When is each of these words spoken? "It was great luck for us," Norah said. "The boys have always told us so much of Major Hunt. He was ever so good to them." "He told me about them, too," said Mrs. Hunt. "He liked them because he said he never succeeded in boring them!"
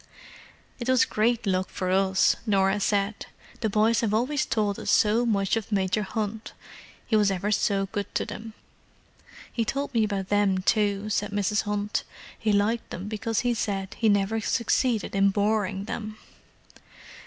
"It 0.79 0.89
was 0.89 1.05
great 1.05 1.45
luck 1.45 1.69
for 1.69 1.91
us," 1.91 2.35
Norah 2.47 2.79
said. 2.79 3.27
"The 3.59 3.69
boys 3.69 4.01
have 4.01 4.15
always 4.15 4.47
told 4.47 4.79
us 4.79 4.89
so 4.89 5.27
much 5.27 5.55
of 5.55 5.71
Major 5.71 6.01
Hunt. 6.01 6.53
He 7.05 7.15
was 7.15 7.29
ever 7.29 7.51
so 7.51 7.85
good 7.85 8.11
to 8.15 8.25
them." 8.25 8.53
"He 9.53 9.63
told 9.63 9.93
me 9.93 10.03
about 10.03 10.29
them, 10.29 10.63
too," 10.63 11.11
said 11.11 11.29
Mrs. 11.29 11.65
Hunt. 11.69 12.03
"He 12.39 12.51
liked 12.51 12.89
them 12.89 13.07
because 13.09 13.41
he 13.41 13.53
said 13.53 13.93
he 13.95 14.09
never 14.09 14.41
succeeded 14.41 15.13
in 15.15 15.29
boring 15.29 15.85
them!" 15.85 16.17